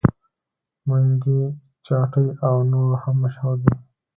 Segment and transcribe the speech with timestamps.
[0.87, 1.41] منګي
[1.85, 3.73] چاټۍ او نور هم مشهور دي.